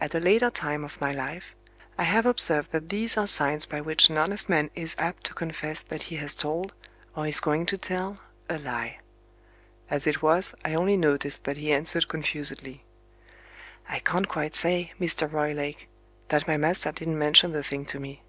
At 0.00 0.14
a 0.14 0.20
later 0.20 0.48
time 0.50 0.84
of 0.84 0.98
my 1.02 1.12
life, 1.12 1.54
I 1.98 2.04
have 2.04 2.24
observed 2.24 2.72
that 2.72 2.88
these 2.88 3.18
are 3.18 3.26
signs 3.26 3.66
by 3.66 3.82
which 3.82 4.08
an 4.08 4.16
honest 4.16 4.48
man 4.48 4.70
is 4.74 4.96
apt 4.98 5.24
to 5.24 5.34
confess 5.34 5.82
that 5.82 6.04
he 6.04 6.16
has 6.16 6.34
told, 6.34 6.72
or 7.14 7.26
is 7.26 7.40
going 7.42 7.66
to 7.66 7.76
tell, 7.76 8.20
a 8.48 8.56
lie. 8.56 9.00
As 9.90 10.06
it 10.06 10.22
was, 10.22 10.54
I 10.64 10.72
only 10.72 10.96
noticed 10.96 11.44
that 11.44 11.58
he 11.58 11.74
answered 11.74 12.08
confusedly. 12.08 12.84
"I 13.86 13.98
can't 13.98 14.28
quite 14.30 14.54
say, 14.54 14.94
Mr. 14.98 15.30
Roylake, 15.30 15.90
that 16.28 16.48
my 16.48 16.56
master 16.56 16.90
didn't 16.90 17.18
mention 17.18 17.52
the 17.52 17.62
thing 17.62 17.84
to 17.84 18.00
me." 18.00 18.22